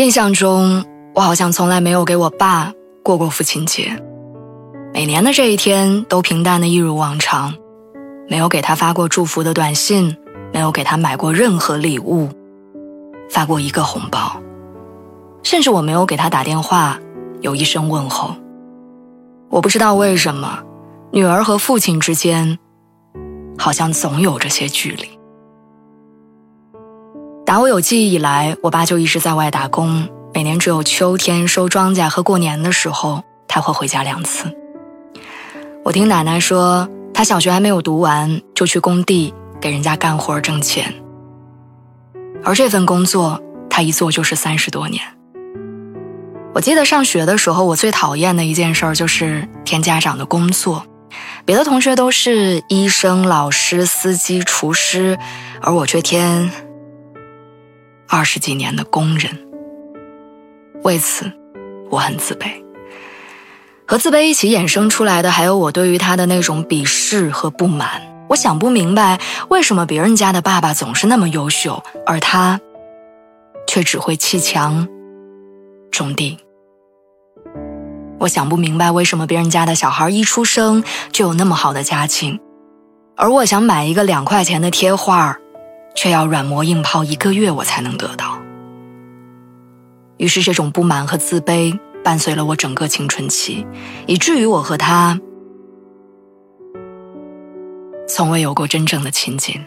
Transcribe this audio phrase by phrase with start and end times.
[0.00, 0.82] 印象中，
[1.14, 2.72] 我好像从来没有给我爸
[3.02, 4.02] 过过父亲节。
[4.94, 7.52] 每年的这一天都平淡的一如往常，
[8.26, 10.16] 没有给他发过祝福的短信，
[10.54, 12.30] 没有给他买过任何礼物，
[13.28, 14.40] 发过一个红包，
[15.42, 16.98] 甚至我没有给他打电话
[17.42, 18.34] 有一声问候。
[19.50, 20.60] 我不知道为什么，
[21.12, 22.58] 女儿和父亲之间
[23.58, 25.19] 好像总有这些距离。
[27.50, 30.08] 打我有记忆以来，我爸就一直在外打工。
[30.32, 34.44] 每年只有秋天收庄稼和过年的时候，他会回家两次。
[35.84, 40.94] 我听奶奶说，他小学还没有读完，就去工地给人家干活挣钱。
[42.44, 45.02] 而这份工作，他一做就是三十多年。
[46.54, 50.84] 我记得上学的时候，我最讨厌的一件事就是填家长的工作。
[51.44, 55.18] 别的同学都是医生、老师、司机、厨师，
[55.60, 56.48] 而我却填。
[58.12, 59.30] 二十几年的工人，
[60.82, 61.30] 为此
[61.90, 62.50] 我很自卑。
[63.86, 68.02] 和自卑一起衍生出来的，还有我对于他的那种鄙视和不满。
[68.28, 72.60] 我想不明白，为什么别人家的爸爸总是那么优秀，而他
[73.68, 74.88] 却只会砌墙、
[75.92, 76.36] 种地。
[78.18, 82.40] 我想不明白，为什么别人家的小孩一出生就有那么好的家境，
[83.16, 85.38] 而我想买一个两块钱的贴画
[85.94, 88.38] 却要软磨硬泡一个月，我才能得到。
[90.16, 93.66] 于是，这种不满和自卑伴随了我整个青春期，
[94.06, 95.18] 以至于我和他
[98.06, 99.60] 从未有过真正的亲近。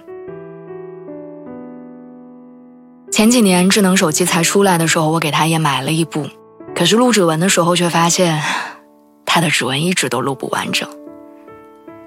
[3.11, 6.27] 前几年智能手机才出来的时候，我给他也买了一部，
[6.75, 8.41] 可是录指纹的时候却发现，
[9.25, 10.87] 他的指纹一直都录不完整。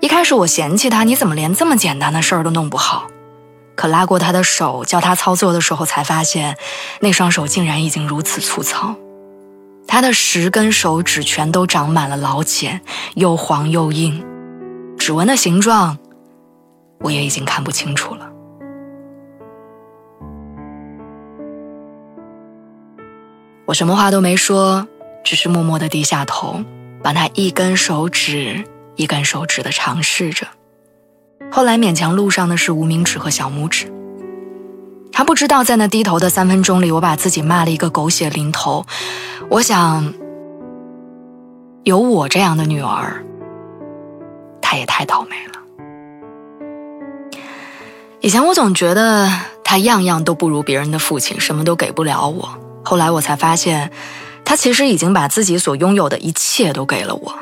[0.00, 3.06] 一开始我嫌弃他，你怎么连这么简单的事儿都弄不好？
[3.76, 6.56] 可拉过他的手，教他操作的时候，才发现，
[7.00, 8.96] 那双手竟然已经如此粗糙。
[9.86, 12.80] 他的十根手指全都长满了老茧，
[13.14, 14.24] 又黄又硬，
[14.98, 15.96] 指纹的形状，
[17.00, 18.28] 我也已经看不清楚了。
[23.66, 24.88] 我什么话都没说，
[25.22, 26.64] 只是默默的低下头，
[27.02, 28.64] 把他一根手指
[28.96, 30.46] 一根手指的尝试着。
[31.50, 33.90] 后来勉强录上的是无名指和小拇指。
[35.10, 38.84] 他不知道，在那低头的三分钟里，我把自己骂了一个狗血淋头。
[39.48, 40.12] 我想，
[41.84, 43.24] 有我这样的女儿，
[44.60, 45.54] 他也太倒霉了。
[48.20, 49.30] 以前我总觉得
[49.64, 52.50] 他样样都不如别人的父亲，什么都给不了我。
[52.84, 53.90] 后来我才发现，
[54.44, 57.34] 他其实已经把自己所拥有的一切都给了我。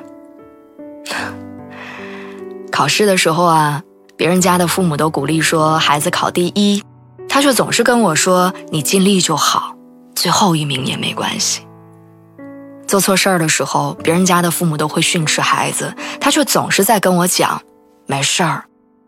[2.71, 3.83] 考试的时候啊。
[4.17, 6.83] 别人家的父母都鼓励说孩子考第一，
[7.29, 9.75] 他却总是跟我说你尽力就好，
[10.15, 11.67] 最后一名也没关系。
[12.87, 17.61] 做错事儿的时候，别人家的父母都会训斥孩子，他却总是在跟我讲
[18.07, 18.65] 没事儿，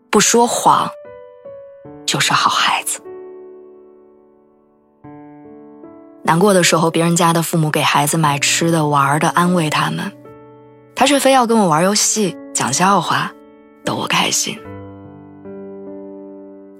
[0.09, 0.89] 不说谎
[2.05, 2.99] 就是好孩子。
[6.23, 10.11] 难过的时候，别人家的父母给孩子买吃的玩的安慰他们，
[10.93, 13.31] 他却非要跟我玩游戏讲笑话，
[13.85, 14.59] 逗我开心。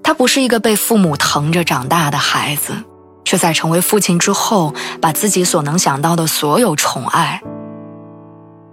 [0.07, 2.71] 他不是一个被父母疼着长大的孩子，
[3.25, 7.43] 却在成为父亲之后，把自己所能想到的所有宠爱，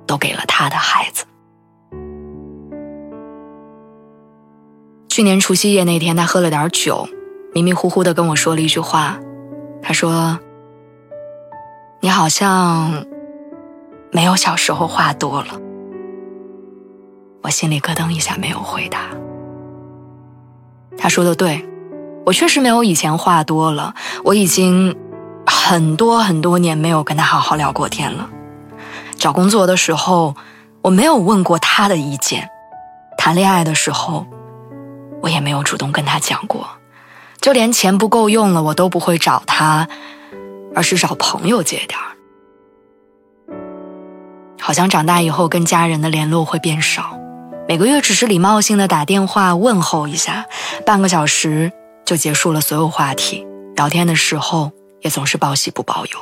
[0.06, 1.24] 都给了他的孩子。
[5.08, 7.08] 去年除夕夜那天，他喝了点酒，
[7.52, 9.18] 迷迷糊糊的跟我说了一句话，
[9.82, 10.38] 他说
[11.98, 13.04] ：“你好像
[14.12, 15.60] 没有小时候话多了。”
[17.42, 19.08] 我心里咯噔一下，没有回答。
[20.96, 21.66] 他说的对，
[22.24, 23.94] 我确实没有以前话多了。
[24.24, 24.96] 我已经
[25.46, 28.28] 很多很多年没有跟他好好聊过天了。
[29.18, 30.34] 找工作的时候，
[30.82, 32.42] 我没有问过他的意见；
[33.16, 34.26] 谈恋爱的时候，
[35.22, 36.66] 我也没有主动跟他讲过。
[37.40, 39.86] 就连钱不够用了，我都不会找他，
[40.74, 42.16] 而是找朋友借点儿。
[44.60, 47.18] 好像长大以后跟家人的联络会变少，
[47.66, 50.44] 每个月只是礼貌性的打电话问候一下，
[50.84, 51.72] 半个小时
[52.04, 53.46] 就结束了所有话题。
[53.74, 54.70] 聊天的时候
[55.00, 56.18] 也总是报喜不报忧。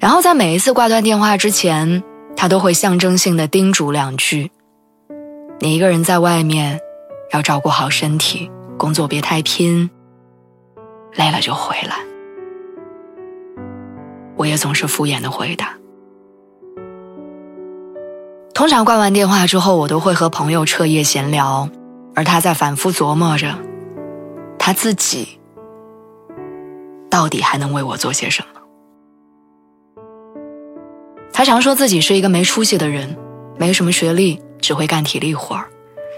[0.00, 2.02] 然后在每一次挂断电话之前，
[2.36, 4.50] 他都会象征性的叮嘱两句
[5.60, 6.80] ：“你一个人在外面，
[7.32, 9.88] 要照顾好身体，工作别太拼，
[11.14, 11.98] 累了就回来。”
[14.36, 15.72] 我也总是敷衍的回答。
[18.62, 21.68] 通常挂完电话之后，我都会和朋友彻夜闲聊，
[22.14, 23.58] 而他在反复琢磨着，
[24.56, 25.40] 他自己
[27.10, 28.60] 到底还能为我做些什么。
[31.32, 33.18] 他常说自己是一个没出息的人，
[33.58, 35.68] 没什么学历，只会干体力活儿。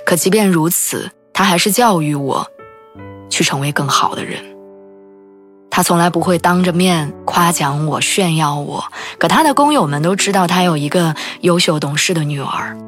[0.04, 2.46] 可即便如此，他还是教育我，
[3.30, 4.53] 去成为更好的人。
[5.76, 8.84] 他从来不会当着面夸奖我、炫耀我，
[9.18, 12.78] 可他的工友们都知道他有一个优秀懂事的女儿。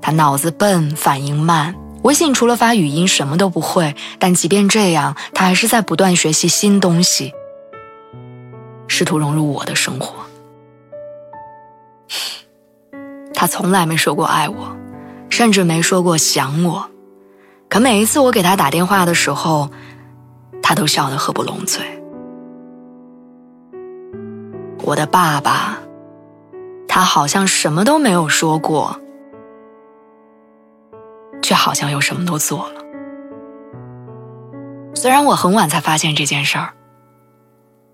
[0.00, 1.74] 他脑子笨，反应慢，
[2.04, 3.94] 微信除了发语音什么都不会。
[4.18, 7.34] 但即便这样，他还是在不断学习新东西，
[8.86, 10.14] 试图融入我的生活。
[13.34, 14.74] 他从来没说过爱我，
[15.28, 16.88] 甚至没说过想我，
[17.68, 19.68] 可每一次我给他打电话的时候。
[20.68, 21.82] 他都笑得合不拢嘴。
[24.84, 25.78] 我的爸爸，
[26.86, 29.00] 他好像什么都没有说过，
[31.40, 32.82] 却好像又什么都做了。
[34.94, 36.74] 虽然我很晚才发现这件事儿，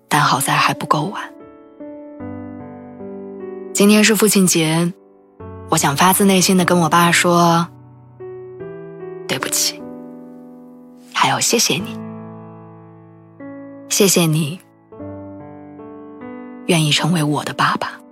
[0.09, 1.33] 但好在还不够晚。
[3.71, 4.91] 今天是父亲节，
[5.69, 7.69] 我想发自内心的跟我爸说
[9.29, 9.81] ：“对不起，
[11.13, 11.97] 还要谢谢你。”
[13.97, 14.59] 谢谢你，
[16.65, 18.04] 愿意成为我的爸爸。